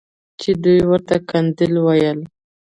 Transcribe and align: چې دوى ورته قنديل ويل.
چې 0.39 0.49
دوى 0.63 0.81
ورته 0.91 1.15
قنديل 1.29 1.73
ويل. 1.85 2.19